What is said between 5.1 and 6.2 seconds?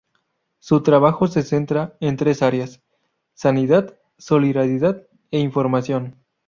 e "Información".